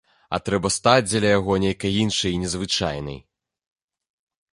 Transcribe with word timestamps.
А 0.35 0.37
трэба 0.45 0.69
стаць 0.75 1.03
дзеля 1.11 1.29
яго 1.39 1.53
нейкай 1.65 1.97
іншай 2.05 2.31
і 2.37 2.39
незвычайнай. 2.45 3.21